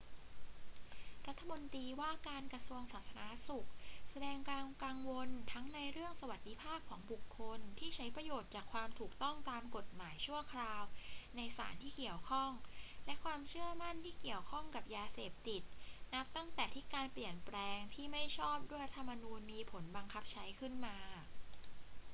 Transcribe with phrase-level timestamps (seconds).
[1.27, 3.67] รัฐมนตรีว่าการกระทรวงสาธารณสุข
[4.09, 10.81] แสดงความกังวลทั้งในเรื่องสวัสดิภาพของบุคคลที่ใช้ประโยชน์จากความถูกต้องตามกฎหมายชั่วคราว
[11.35, 12.51] ในสารที่เกี่ยวข้อง
[13.05, 15.63] และความเชื่อมั่นที่เกี่ยวข้องกับยาเสพติด
[16.13, 20.95] นับตั้งแต่ที่การเปลี่ยนแปลงที่ไม่ชอบด้วยรัฐธรรมนูญมีผลบังคับใช้ขึ้นมา